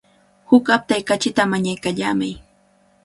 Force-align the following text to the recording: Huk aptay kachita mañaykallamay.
Huk 0.49 0.65
aptay 0.75 1.01
kachita 1.09 1.43
mañaykallamay. 1.51 2.33